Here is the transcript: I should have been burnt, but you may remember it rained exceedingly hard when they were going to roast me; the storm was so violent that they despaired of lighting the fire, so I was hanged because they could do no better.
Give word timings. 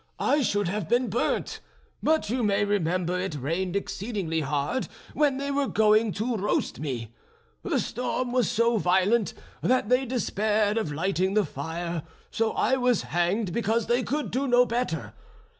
I 0.17 0.41
should 0.41 0.67
have 0.67 0.89
been 0.89 1.11
burnt, 1.11 1.59
but 2.01 2.27
you 2.27 2.41
may 2.41 2.65
remember 2.65 3.19
it 3.19 3.35
rained 3.35 3.75
exceedingly 3.75 4.39
hard 4.39 4.87
when 5.13 5.37
they 5.37 5.51
were 5.51 5.67
going 5.67 6.11
to 6.13 6.37
roast 6.37 6.79
me; 6.79 7.13
the 7.61 7.79
storm 7.79 8.31
was 8.31 8.49
so 8.49 8.77
violent 8.77 9.35
that 9.61 9.89
they 9.89 10.07
despaired 10.07 10.79
of 10.79 10.91
lighting 10.91 11.35
the 11.35 11.45
fire, 11.45 12.01
so 12.31 12.51
I 12.53 12.77
was 12.77 13.03
hanged 13.13 13.53
because 13.53 13.85
they 13.85 14.01
could 14.01 14.31
do 14.31 14.47
no 14.47 14.65
better. 14.65 15.13